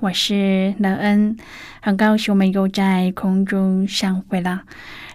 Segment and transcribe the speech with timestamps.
[0.00, 1.36] 我是乐恩，
[1.82, 4.62] 很高兴我们又在空中相会了。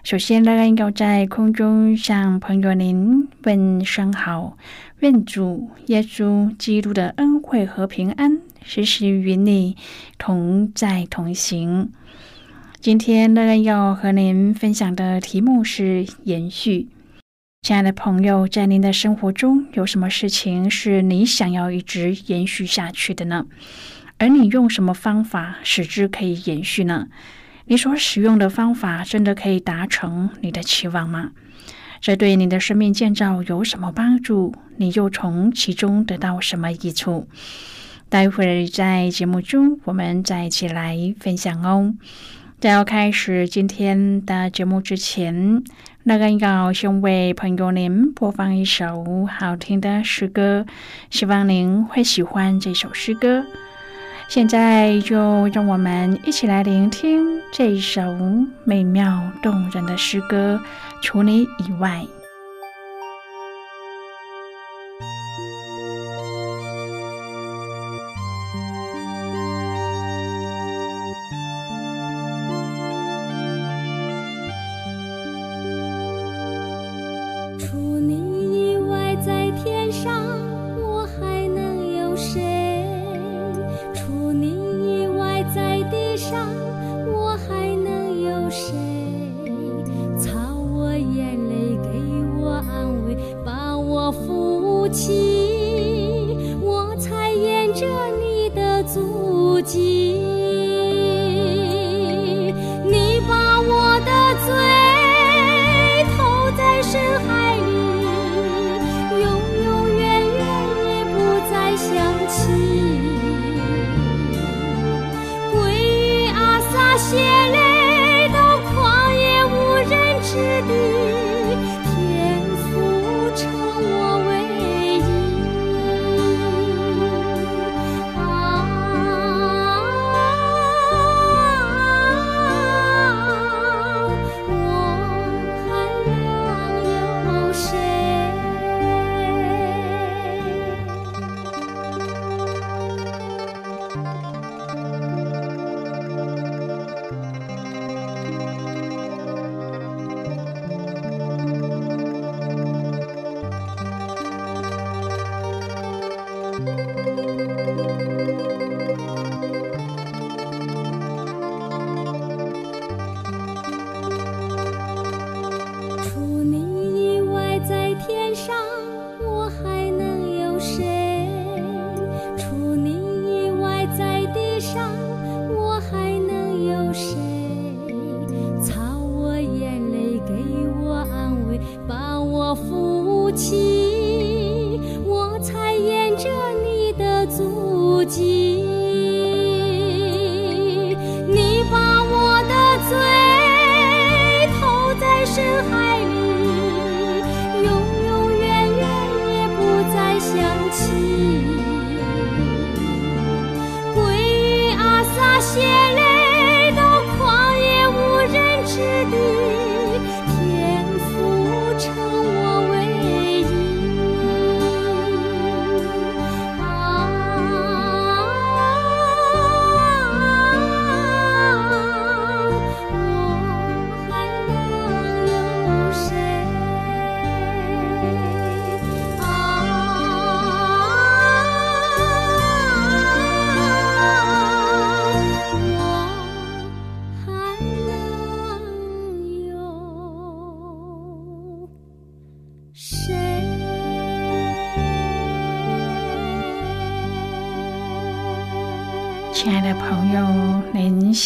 [0.04, 4.56] 首先，乐恩要在空中向朋友您问声好，
[5.00, 9.76] 愿主耶稣基督的恩惠和平安时时与你
[10.18, 11.90] 同在同行。
[12.78, 16.86] 今天，乐恩要和您分享的题目是延续。
[17.62, 23.46] 亲爱的朋友，在您的生活中有什么事情是你想要一直延续下去的呢？
[24.18, 27.08] 而你用什么方法使之可以延续呢？
[27.66, 31.32] 你所使用的方法真的可以达成你的期望吗？
[32.00, 34.54] 这对你的生命建造有什么帮助？
[34.76, 37.28] 你又从其中得到什么益处？
[38.08, 41.94] 待会儿在节目中，我们再一起来分享哦。
[42.60, 45.62] 在要开始今天的节目之前，
[46.04, 50.64] 那个要先为朋友您播放一首好听的诗歌，
[51.10, 53.44] 希望您会喜欢这首诗歌。
[54.28, 58.16] 现在就让我们一起来聆听这首
[58.64, 60.60] 美妙动人的诗歌。
[61.02, 62.15] 除你以外。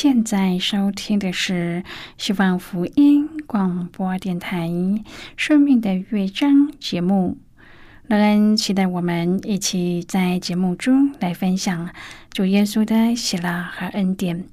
[0.03, 1.85] 现在收听的是
[2.17, 4.67] 希望福音广播电台
[5.37, 7.37] 《生命的乐章》节目。
[8.09, 11.91] 乐恩期待我们一起在节目中来分享
[12.33, 14.47] 主耶稣的喜乐和恩典。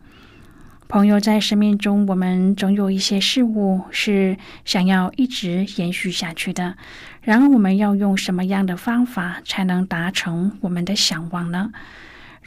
[0.90, 4.36] 朋友，在生命中，我们总有一些事物是
[4.66, 6.76] 想要一直延续下去的。
[7.22, 11.72] 然而，我们要用什么样的方法才能达成我们的想望呢？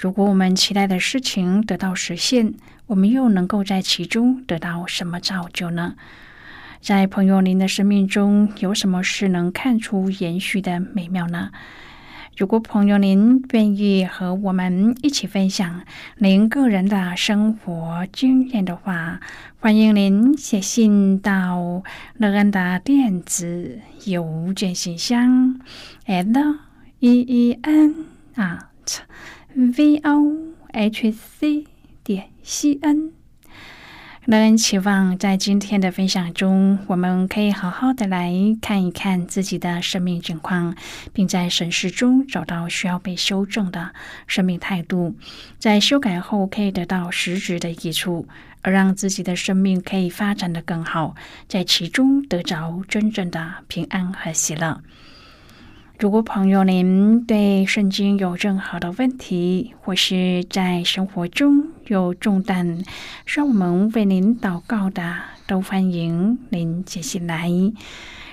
[0.01, 2.55] 如果我们期待的事情得到实现，
[2.87, 5.95] 我们又能够在其中得到什么造就呢？
[6.81, 11.51] 在朋友您的生命中，有什么是能看出延续的美妙呢？
[12.35, 15.83] 如果朋友您愿意和我们一起分享
[16.17, 19.21] 您个人的生活经验的话，
[19.59, 21.83] 欢迎您写信到
[22.17, 25.61] 乐安的电子邮件信箱
[26.07, 26.57] ：l
[27.01, 27.95] e e n
[28.37, 28.71] 啊。
[29.61, 31.67] V o h c
[32.03, 33.13] 点 c n，
[34.25, 40.75] 乐恩期望在今天的分享中，我们可以好好的来看一看自己的生命情况，
[41.13, 43.91] 并在审视中找到需要被修正的
[44.27, 45.15] 生命态度，
[45.59, 48.27] 在修改后可以得到实质的益处，
[48.63, 51.15] 而让自己的生命可以发展的更好，
[51.47, 54.83] 在其中得着真正的平安和喜乐。
[56.01, 62.83] 如果朋友您对圣经有任何的问题，或是在生活中有重担，
[63.27, 65.15] 需要我们为您祷告的，
[65.47, 67.51] 都欢迎您写信来。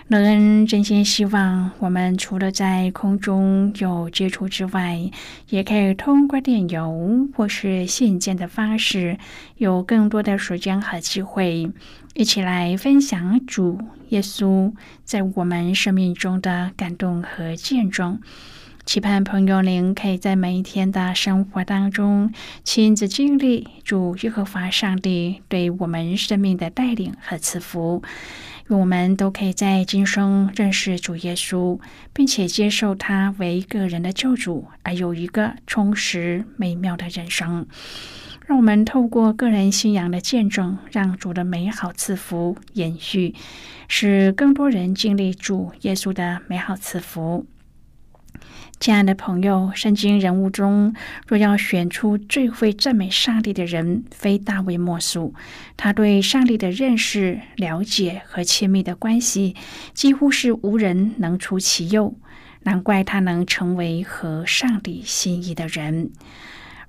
[0.08, 5.12] 乐恩真心希望，我们除了在空中有接触之外，
[5.50, 9.18] 也可以通过电邮或是信件的方式，
[9.58, 11.70] 有更多的时间和机会。
[12.18, 13.80] 一起来分享主
[14.10, 14.74] 耶稣
[15.06, 18.20] 在我们生命中的感动和见证，
[18.88, 22.34] 期盼朋友您可以在每一天的生活当中
[22.64, 28.02] 亲自经历主耶和华上帝对我们生命的带领和赐福，
[28.68, 31.80] 我们都可以在今生认识主耶稣，
[32.14, 37.68] 并且接受他为个人的救主，而有一个充实美妙的人生。
[38.48, 43.36] 让我们透过个人信仰的见证，让主的美好赐福延续，
[43.90, 47.46] 使更多人经历主耶稣的美好赐福。
[48.80, 50.96] 亲爱的朋友，圣经人物中
[51.28, 55.34] 若要选出最会赞美上帝的人，非大卫莫属。
[55.76, 59.58] 他对上帝的认识、了解和亲密的关系，
[59.94, 62.16] 几乎是无人能出其右。
[62.64, 66.12] 难怪他能成为合上帝心意的人。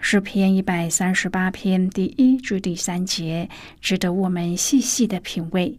[0.01, 3.51] 诗篇一百三十八篇第一至第三节，
[3.81, 5.79] 值得我们细细的品味。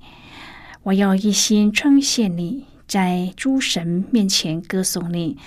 [0.83, 5.37] 我要一心称谢你，在诸神面前歌颂你。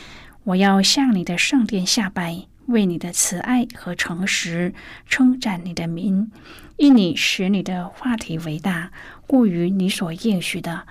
[0.45, 4.75] 我要向你的圣殿下拜，为你的慈爱和诚实
[5.07, 6.33] 称赞你的名。
[6.77, 8.91] 因你使你的话题伟大，
[9.27, 10.87] 过于你所应许的。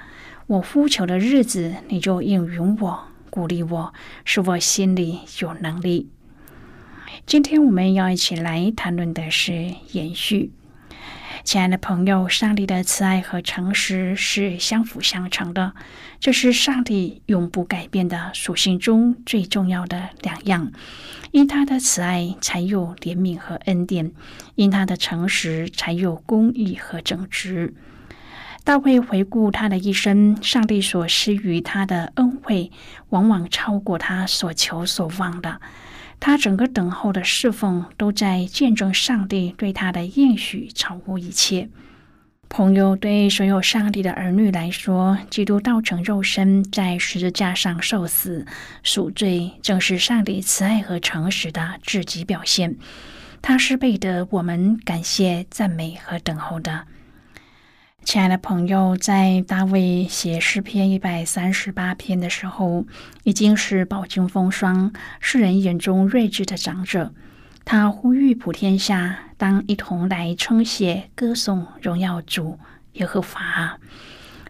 [0.47, 3.93] 我呼求的日子，你就应允我，鼓励我，
[4.23, 6.09] 使我心里有能力。
[7.27, 10.51] 今天我们要一起来谈论的是延续。
[11.43, 15.73] 亲爱的朋友，上帝的慈爱和诚实是相辅相成的，
[16.19, 20.71] 这是上帝永不改变的属性中最重要的两样。
[21.31, 24.11] 因他的慈爱，才有怜悯和恩典；
[24.55, 27.73] 因他的诚实，才有公义和正直。
[28.63, 32.71] 大卫回顾他的一生，上帝所施予他的恩惠，
[33.09, 35.61] 往往超过他所求所望的。
[36.21, 41.67] 他整个等候的侍奉，都在见证上帝对他的应许超乎一切。
[42.47, 48.45] 朋友，对所有上帝的儿女来说，基督道成肉身，在十字架上受死
[48.83, 52.75] 赎罪，正是上帝慈爱和诚实的至极表现。
[53.41, 56.85] 他是配得我们感谢、赞美和等候的。
[58.03, 62.85] 亲爱的朋友，在大卫写诗篇一百三十八篇的时候，
[63.23, 67.13] 已经是饱经风霜、世人眼中睿智的长者。
[67.63, 72.59] 他呼吁普天下当一同来称谢、歌颂、荣耀主
[72.93, 73.77] 耶和华。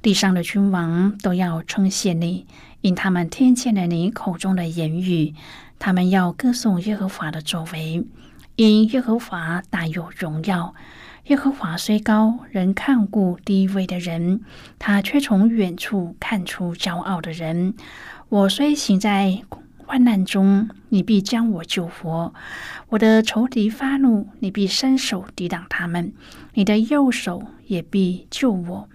[0.01, 2.47] 地上的君王都要称谢你，
[2.79, 5.35] 因他们听见了你口中的言语。
[5.77, 8.07] 他们要歌颂耶和华的作为，
[8.55, 10.73] 因耶和华大有荣耀。
[11.25, 14.41] 耶和华虽高，仍看顾低微的人，
[14.79, 17.75] 他却从远处看出骄傲的人。
[18.27, 19.43] 我虽行在
[19.77, 22.33] 患难中，你必将我救活；
[22.89, 26.11] 我的仇敌发怒，你必伸手抵挡他们；
[26.55, 28.89] 你的右手也必救我。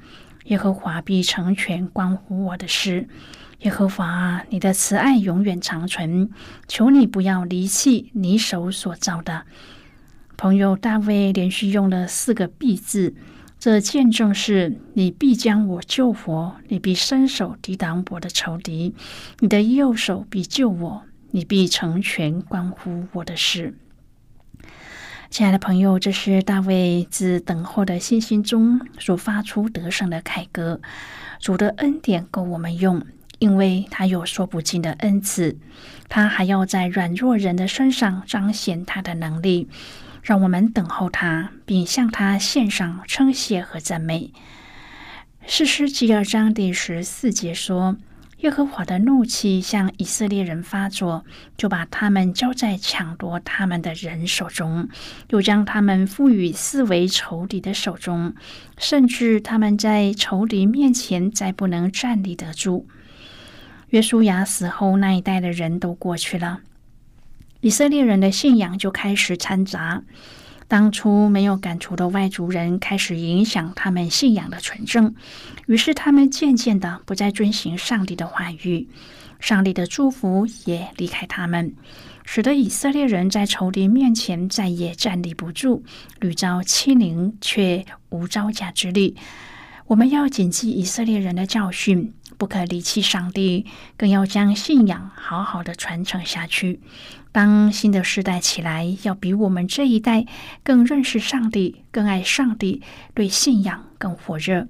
[0.46, 3.08] 耶和华必成全关乎我的事。
[3.60, 6.30] 耶和华，你的慈爱永远长存，
[6.66, 9.44] 求你不要离弃你手所造的。
[10.36, 13.14] 朋友大卫连续用了四个“必”字，
[13.58, 18.94] 这见证是你必将我救活，你必伸手抵挡我的仇敌，
[19.40, 23.74] 你的右手必救我，你必成全关乎我的事。
[25.30, 30.80] 亲爱的朋友，这是大卫自等候的信心中所发出得胜的凯歌。
[31.40, 33.02] 主的恩典够我们用。
[33.38, 35.58] 因为他有说不尽的恩赐，
[36.08, 39.68] 他还要在软弱人的身上彰显他的能力，
[40.26, 44.32] 让我们等候他，并向他献上称谢和赞美。
[45.46, 47.96] 诗诗第二章第十四节说
[48.42, 51.24] ：“耶和华的怒气向以色列人发作，
[51.56, 54.88] 就把他们交在抢夺他们的人手中，
[55.30, 58.34] 又将他们赋予四围仇敌的手中，
[58.76, 62.88] 甚至他们在仇敌面前再不能站立得住。”
[63.90, 66.62] 约书亚死后，那一代的人都过去了，
[67.66, 70.00] 以色列人的信仰就开始掺杂。
[70.68, 75.12] 当初没有赶出的外族人开始影响他们信仰的纯正，
[75.66, 78.88] 于是他们渐渐的不再遵循上帝的话语，
[79.40, 81.74] 上帝的祝福也离开他们，
[82.24, 85.82] 使得以色列人在仇敌面前再也站立不住，
[86.20, 89.16] 屡遭欺凌却无招架之力。
[89.88, 92.12] 我们要谨记以色列人的教训。
[92.38, 93.66] 不可离弃上帝，
[93.96, 96.80] 更要将信仰好好的传承下去。
[97.32, 100.26] 当新的时代起来，要比我们这一代
[100.62, 102.82] 更认识上帝，更爱上帝，
[103.14, 104.68] 对信仰更火热。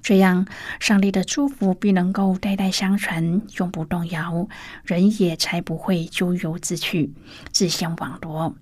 [0.00, 0.46] 这样，
[0.78, 4.48] 上帝的祝福必能够代代相传，永不动摇，
[4.84, 7.12] 人也才不会咎由自取，
[7.52, 8.56] 自相网罗。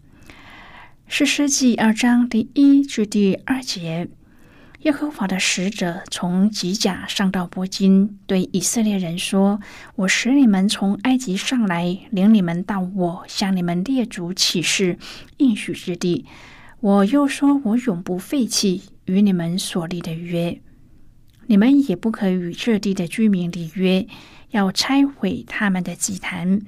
[1.08, 4.08] 是诗记二章第一至第二节。
[4.86, 9.60] 耶和华的使者从吉甲上到波金，对以色列人说
[9.96, 14.96] ：“我使你们从埃及上来，领你们到我向你们列祖起誓
[15.38, 16.24] 应许之地。
[16.78, 20.60] 我又说，我永不废弃与你们所立的约。
[21.48, 24.06] 你们也不可与这地的居民立约，
[24.52, 26.60] 要拆毁他们的祭坛。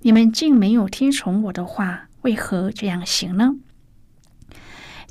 [0.00, 3.56] 你们竟没有听从我的话，为何这样行呢？”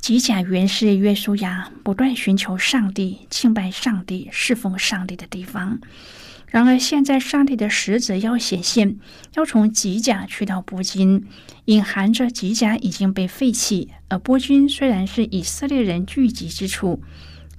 [0.00, 5.80] 吉甲原是约书亚不断寻求上帝、敬拜上帝、侍奉上帝的地方。
[6.48, 8.98] 然而，现在上帝的使者要显现，
[9.34, 11.26] 要从吉甲去到波金，
[11.64, 17.02] 隐含着吉甲已经被废弃，而波金虽然是以色列人聚集之处，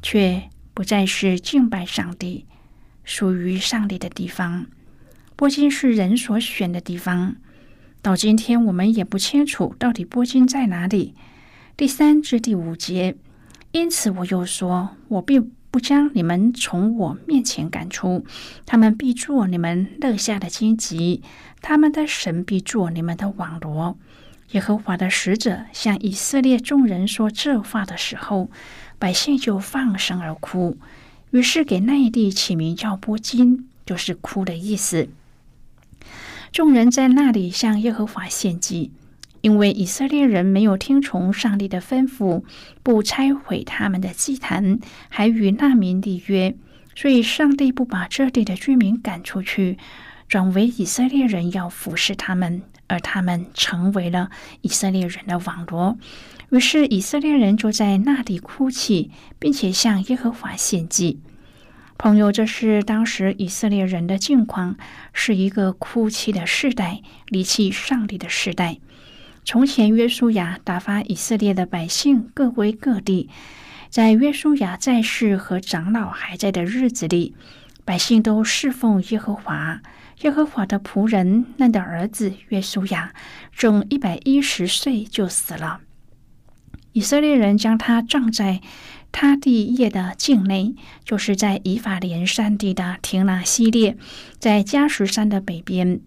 [0.01, 2.46] 却不再是敬拜上帝、
[3.03, 4.67] 属于上帝的地方。
[5.36, 7.36] 波金是人所选的地方，
[8.01, 11.13] 到今天我们也不清楚到底波金在哪里。
[11.77, 13.15] 第三至第五节，
[13.72, 18.25] 因此我又说，我并不将你们从我面前赶出，
[18.65, 21.22] 他们必做你们乐下的荆棘，
[21.62, 23.96] 他们的神必做你们的网罗。
[24.53, 28.50] 耶和华的使者向以色列众人说这话的时候，
[28.98, 30.77] 百姓就放声而哭，
[31.29, 35.10] 于是给那地起名叫波金，就是哭的意思。
[36.51, 38.89] 众人在那里向耶和华献祭。
[39.41, 42.44] 因为以色列人没有听从上帝的吩咐，
[42.84, 44.79] 不拆毁他们的祭坛，
[45.10, 46.56] 还与那民立约，
[46.96, 49.77] 所以上帝不把这地的居民赶出去，
[50.27, 54.29] 转为以色列人要服侍他们，而他们成为了
[54.62, 55.98] 以色列人的网罗。
[56.50, 61.20] 于是以色列人就在那里哭泣，并且向耶和华献祭。
[61.98, 64.77] 朋友，这是当时以色列人的境况，
[65.13, 68.77] 是一个哭泣的时代，离弃上帝的时代。
[69.49, 73.29] 从前，约书亚打发以色列的百姓各归各地。
[73.89, 77.33] 在约书亚在世和长老还在的日子里，
[77.85, 79.81] 百姓都侍奉耶和华。
[80.23, 83.13] 耶和华的仆人嫩的儿子约书亚
[83.55, 85.79] 正一百一十岁就死了。
[86.91, 88.59] 以色列人将他葬在
[89.13, 90.75] 他地业的境内，
[91.05, 93.95] 就是在以法莲山地的廷拿西列，
[94.39, 96.01] 在加什山的北边。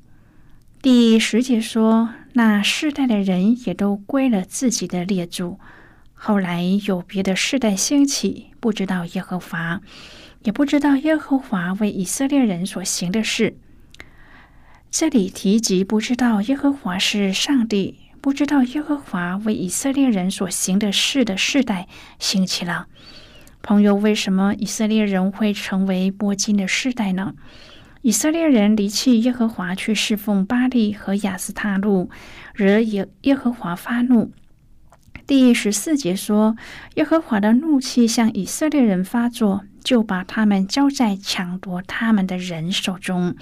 [0.83, 2.11] 第十节说。
[2.33, 5.59] 那世代的人也都归了自己的列祖。
[6.15, 9.81] 后来有别的世代兴起，不知道耶和华，
[10.43, 13.57] 也不知道耶和华为以色列人所行的事。
[14.91, 22.87] 这里提及不知道耶和华是上帝，不知道耶和华为以色列人所行的事的世代兴起了。
[23.63, 27.35] 朋友，为什么以色列人会成为波金的世代呢？
[28.03, 32.09] 以色列人离弃耶和华，去侍奉巴利和亚斯他路，
[32.55, 34.33] 惹耶耶和华发怒。
[35.27, 36.57] 第十四节说，
[36.95, 43.37] 耶和华的怒气向以色列人发作，就把他们交在抢夺他们的人手中，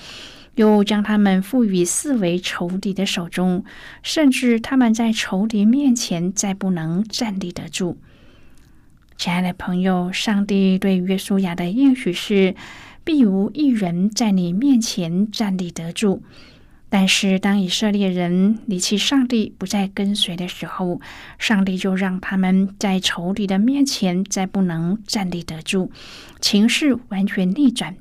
[0.57, 3.65] 又将他们赋予四为仇敌的手中，
[4.03, 7.97] 甚至他们在仇敌面前再不能站立得住。
[9.17, 12.55] 亲爱的朋友，上帝对约书亚的应许是：
[13.09, 16.23] 必无一人在你面前站立得住。
[16.91, 21.01] 但是，当以色列人离弃上帝，不再跟随的时候，
[21.39, 25.91] 上帝就让他们在仇敌的面前再不能站立得住，
[26.39, 27.97] 情势完全逆转。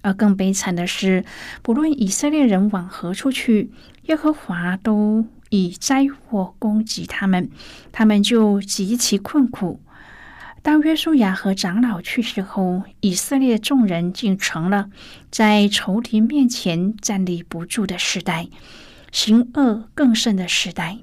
[0.00, 1.24] 而更悲惨的是，
[1.62, 3.70] 不论以色列人往何处去，
[4.06, 7.48] 耶和华都以灾祸攻击他们，
[7.92, 9.78] 他们就极其困苦。
[10.62, 14.90] 当约书亚和长老去世后，以色列众人竟成了
[15.30, 18.48] 在仇敌面前站立不住的时代，
[19.10, 20.98] 行恶更甚的时代。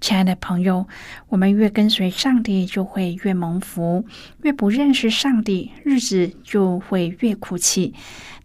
[0.00, 0.86] 亲爱的朋友，
[1.30, 4.04] 我们越跟随上帝，就会越蒙福；
[4.42, 7.92] 越不认识上帝，日子就会越苦气。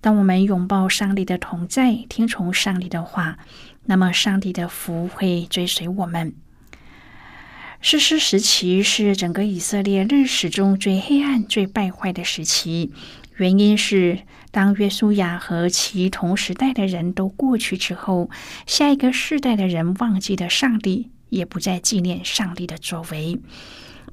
[0.01, 3.37] 当我们拥抱上帝的同在，听从上帝的话，
[3.85, 6.33] 那么上帝的福会追随我们。
[7.85, 12.93] 诗诗时期是整个以色列历史中最黑暗、最败坏的时期。
[13.35, 14.19] 原因是，
[14.51, 18.29] 当约书亚和其同时代的人都过去之后，
[18.65, 23.37] 下一个世代的人忘记了上帝，也不再纪念上帝的作为。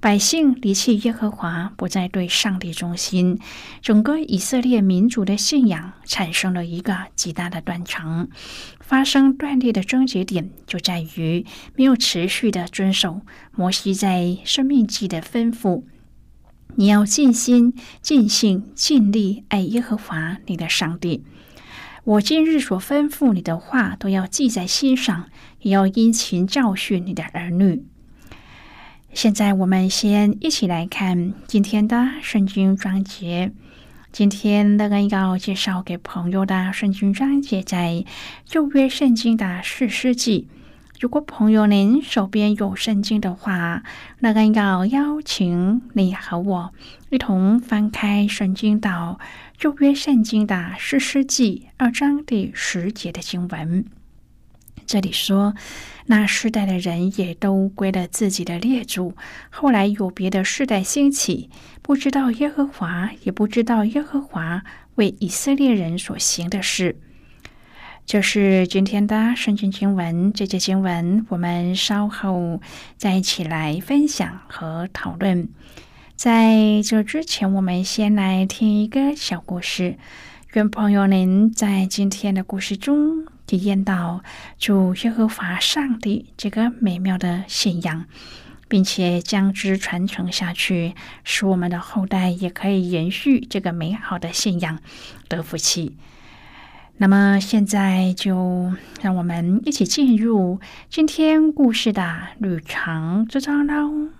[0.00, 3.38] 百姓离弃耶和华，不再对上帝忠心，
[3.82, 8.30] 整个以色列民族的信仰产生了一个极大的断层。
[8.80, 11.44] 发生断裂的终结点就在于
[11.76, 13.20] 没有持续的遵守
[13.54, 15.82] 摩西在生命记的吩咐：
[16.76, 21.24] 你要尽心、尽性、尽力爱耶和华你的上帝。
[22.04, 25.28] 我今日所吩咐你的话都要记在心上，
[25.60, 27.84] 也要殷勤教训你的儿女。
[29.12, 33.52] 现在我们先一起来看今天的圣经章节。
[34.12, 38.04] 今天乐恩要介绍给朋友的圣经章节在
[38.44, 40.48] 旧约圣经的四世纪。
[41.00, 43.82] 如果朋友您手边有圣经的话，
[44.20, 46.72] 乐恩要邀请你和我
[47.10, 49.18] 一同翻开圣经到
[49.58, 53.84] 旧约圣经的四世纪二章第十节的经文。
[54.90, 55.54] 这里说，
[56.06, 59.14] 那世代的人也都归了自己的列祖。
[59.48, 61.48] 后来有别的世代兴起，
[61.80, 64.64] 不知道耶和华，也不知道耶和华
[64.96, 66.96] 为以色列人所行的事。
[68.04, 70.32] 这是今天的圣经经文。
[70.32, 72.60] 这节经文我们稍后
[72.96, 75.48] 再一起来分享和讨论。
[76.16, 79.98] 在这之前，我们先来听一个小故事。
[80.54, 83.24] 愿朋友您在今天的故事中。
[83.46, 84.24] 体验到
[84.58, 88.06] 主耶和华上帝这个美妙的信仰，
[88.66, 94.80] 并且将之传承下去，使我们的后代也可以延续这个美好的信仰
[95.28, 95.96] 得福气。
[96.96, 100.58] 那么，现在就让我们一起进入
[100.88, 104.10] 今天故事的旅程之中喽。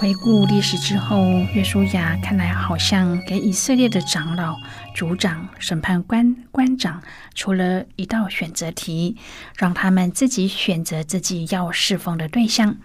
[0.00, 4.56] 回顾历史之后，约书亚看来好像给以色列的长老、
[4.94, 7.02] 族长、审判官、官长
[7.34, 9.18] 出了一道选择题，
[9.58, 12.78] 让他们自己选择自己要侍奉的对象。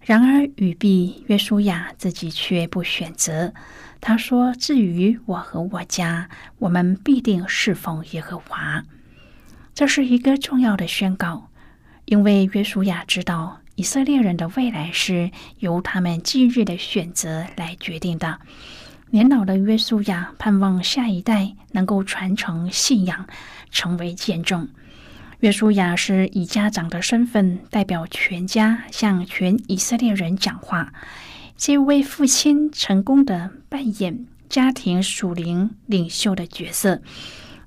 [0.00, 3.54] 然而，语毕，约书亚自己却不选择。
[4.00, 6.28] 他说：“至于我和我家，
[6.58, 8.82] 我们必定侍奉耶和华。”
[9.72, 11.50] 这是一个重要的宣告，
[12.06, 13.61] 因为约书亚知道。
[13.74, 18.38] 以色列人的未来是由他们今日的选择来决定的。
[19.10, 23.26] 年老的约书亚盼望下一代能够传承信仰，
[23.70, 24.68] 成为见证。
[25.40, 30.92] 约书亚是以家长的身份代表全家向全以色列人讲话。
[31.56, 37.02] 这位父亲成功的扮演家庭属灵领袖的角色。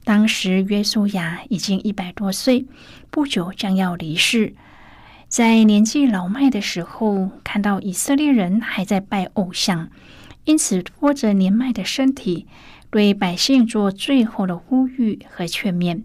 [0.04, 2.66] 当时约书亚已经一百多岁，
[3.10, 4.56] 不久将要离世。
[5.28, 9.90] 在年纪老迈的时候，看到以色列人还在拜偶像，
[10.46, 12.48] 因此拖着年迈的身体，
[12.90, 16.04] 对百姓做最后的呼吁和劝勉，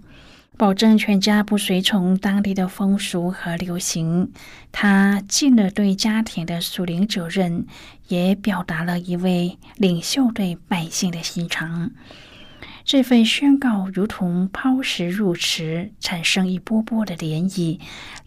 [0.56, 4.32] 保证全家不随从当地的风俗和流行。
[4.72, 7.66] 他尽了对家庭的属灵责任，
[8.08, 11.92] 也表达了一位领袖对百姓的心肠。
[12.90, 17.78] 这份宣告如同抛石入池，产生一波波的涟漪，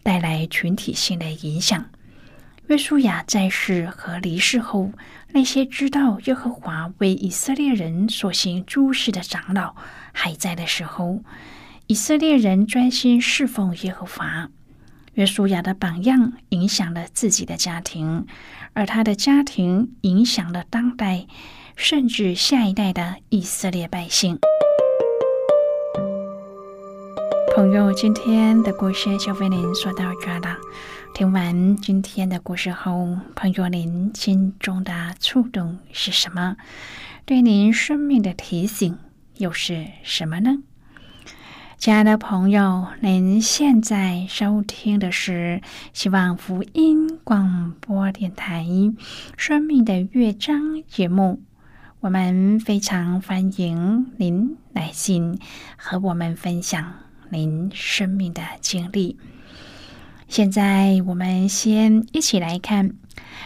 [0.02, 1.84] 带来群体性的影响。
[2.68, 4.90] 约书亚在世和离世后，
[5.32, 9.76] 那些知道耶和华为以色列人所行诸事的长老
[10.14, 11.22] 还在的时候，
[11.86, 14.48] 以色列人专心侍奉耶和华。
[15.12, 18.24] 约书亚的榜样影响了自己的家庭，
[18.72, 21.26] 而他的家庭影响了当代。
[21.76, 24.38] 甚至下一代的以色列百姓。
[27.54, 30.56] 朋友，今天的故事就为您说到这了。
[31.14, 36.56] 听完今天的故事后，朋友，您心中的触动是什么？
[37.24, 38.98] 对您生命的提醒
[39.36, 40.58] 又是什么呢？
[41.78, 45.60] 亲爱的朋友，您现在收听的是
[45.92, 48.64] 希望福音广播电台
[49.36, 51.40] 《生命的乐章》节目。
[52.04, 55.38] 我们非常欢迎您来信
[55.78, 56.96] 和我们分享
[57.30, 59.16] 您生命的经历。
[60.28, 62.90] 现在，我们先一起来看《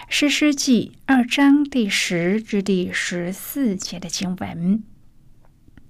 [0.08, 4.82] 诗诗记》二章第十至第十四节的经文。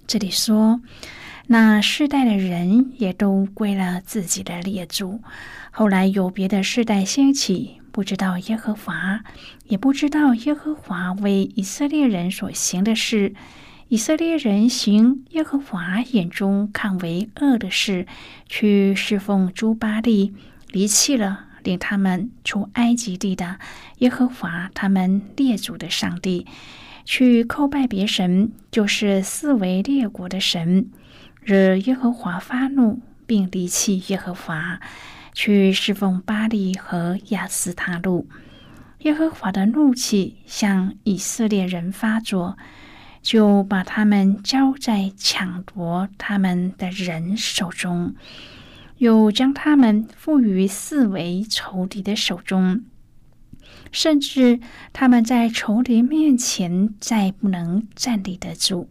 [0.05, 0.81] 这里说。
[1.51, 5.19] 那世代的人也都归了自己的列祖。
[5.71, 9.25] 后来有别的世代兴起，不知道耶和华，
[9.65, 13.33] 也不知道耶和华为以色列人所行的事。
[13.89, 18.07] 以色列人行耶和华眼中看为恶的事，
[18.47, 20.33] 去侍奉诸巴利，
[20.71, 23.59] 离弃了领他们出埃及地的
[23.97, 26.47] 耶和华他们列祖的上帝，
[27.03, 30.89] 去叩拜别神，就是四维列国的神。
[31.43, 34.79] 惹耶和华发怒，并离弃耶和华，
[35.33, 38.27] 去侍奉巴利和亚斯塔路。
[38.99, 42.57] 耶和华的怒气向以色列人发作，
[43.21, 48.15] 就把他们交在抢夺他们的人手中，
[48.97, 52.83] 又将他们赋予四围仇敌的手中，
[53.91, 54.59] 甚至
[54.91, 58.89] 他们在仇敌面前再不能站立得住。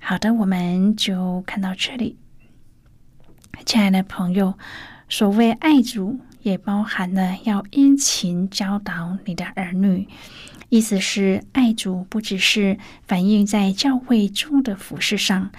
[0.00, 2.18] 好的，我们就看到这里。
[3.64, 4.58] 亲爱的朋友，
[5.08, 10.08] 所谓爱主，也包含了要殷勤教导你的儿女。
[10.70, 15.52] 意思是，爱主不只是反映在教会中的服饰上，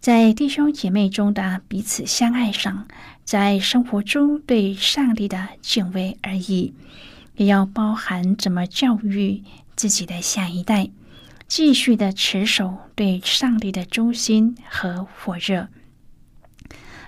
[0.00, 2.86] 在弟兄姐妹中的彼此相爱上，
[3.24, 6.72] 在生活中对上帝的敬畏而已，
[7.36, 9.42] 也要包含怎么教育
[9.76, 10.88] 自己的下一代。
[11.46, 15.68] 继续的持守对上帝的忠心和火热，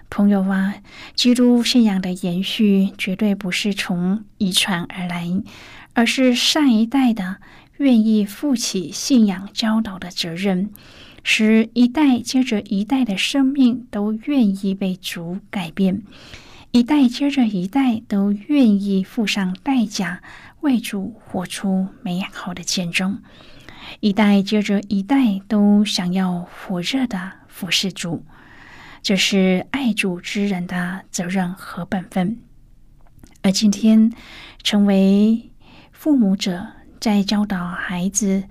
[0.08, 0.76] 朋友啊，
[1.14, 5.28] 基督信仰的延续绝对不是从遗传而来，
[5.92, 7.36] 而是上一代的
[7.78, 10.70] 愿意负起信仰教导的责任，
[11.22, 16.02] 使一代接着一代的生命都愿意被主改变，
[16.70, 20.22] 一代接着一代都愿意付上代价
[20.60, 23.20] 为主活出美好的见证。
[24.00, 28.24] 一代接着一代都想要火热的服侍主，
[29.06, 32.38] 这是爱主之人的责任和本分。
[33.40, 34.12] 而今天，
[34.64, 35.52] 成为
[35.92, 36.66] 父母者
[36.98, 38.42] 在教导孩子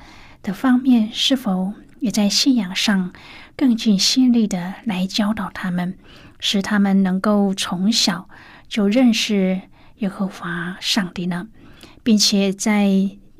[0.41, 3.11] 的方面，是否也在信仰上
[3.57, 5.97] 更尽心力的来教导他们，
[6.39, 8.29] 使他们能够从小
[8.69, 9.59] 就认识
[9.97, 11.49] 耶和华上帝呢？
[12.01, 12.87] 并且在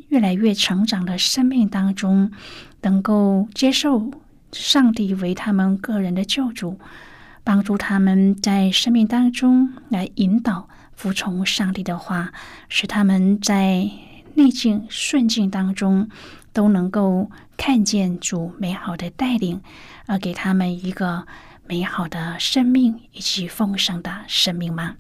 [0.10, 2.30] 越来越成长的生命当中，
[2.82, 4.12] 能够接受
[4.52, 6.78] 上帝为他们个人的救主，
[7.46, 12.34] 帮助他们在生命当中来引导、服从上帝的话，
[12.68, 13.90] 使他们在
[14.34, 16.10] 逆境顺境当中
[16.52, 19.62] 都能够看见主美好的带领，
[20.08, 21.28] 而给他们一个
[21.68, 24.96] 美好的生命以及丰盛的生命吗？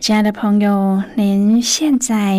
[0.00, 2.38] 亲爱的朋友，您现在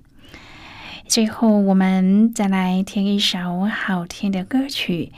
[1.11, 5.11] 最后，我们再来听一首好听的歌曲，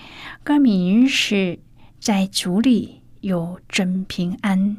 [0.44, 1.36] 歌名是
[2.00, 4.78] 《在主里有真平安》。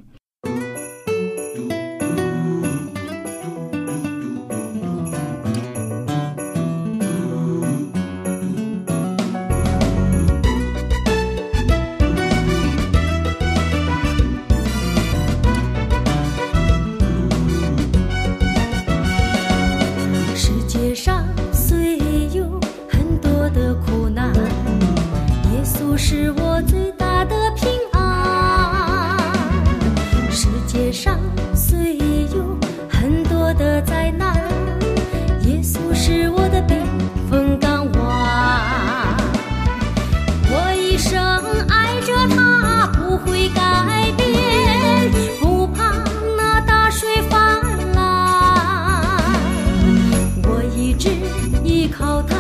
[51.97, 52.34] 靠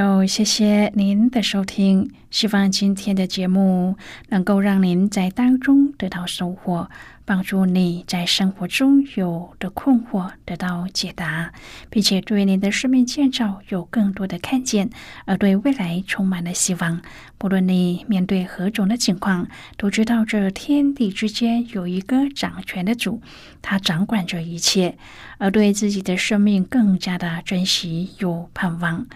[0.00, 2.10] 友，谢谢您的收听。
[2.30, 3.96] 希望今天的节目
[4.28, 6.88] 能够让您在当中得到收获，
[7.26, 11.52] 帮助你在生活中有的困惑得到解答，
[11.90, 14.88] 并且对您的生命建造有更多的看见，
[15.26, 17.02] 而对未来充满了希望。
[17.36, 23.20] 不论你面对何种的情况，都知道这天地之间有一个掌权的主，
[23.60, 24.96] 他掌管着一切，
[25.36, 29.06] 而对自己的生命更加的珍惜有盼望。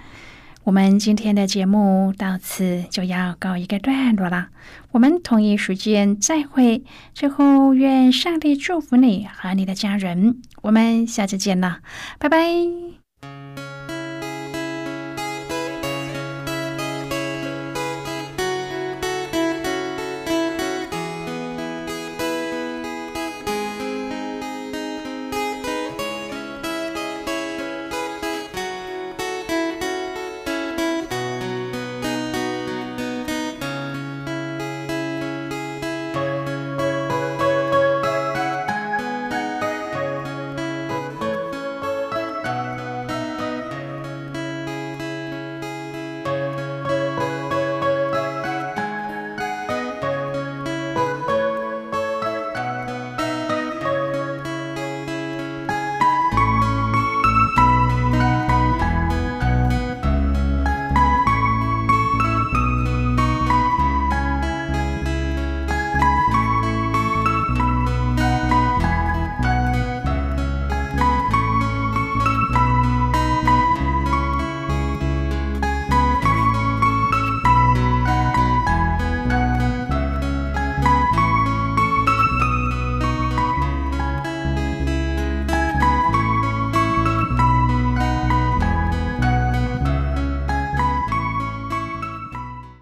[0.64, 4.48] 我们今天的节目到此就要告一个段落了，
[4.92, 6.82] 我们同一时间再会。
[7.12, 11.80] 最后，愿上帝祝福你和你的家人，我们下次见了，
[12.18, 13.03] 拜拜。